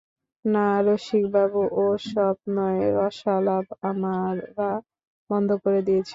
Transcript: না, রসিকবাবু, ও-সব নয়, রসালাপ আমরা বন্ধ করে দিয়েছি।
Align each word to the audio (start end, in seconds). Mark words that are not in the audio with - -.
না, 0.45 0.67
রসিকবাবু, 0.81 1.61
ও-সব 1.77 2.35
নয়, 2.49 2.81
রসালাপ 2.97 3.67
আমরা 3.81 4.69
বন্ধ 5.29 5.49
করে 5.63 5.79
দিয়েছি। 5.81 6.09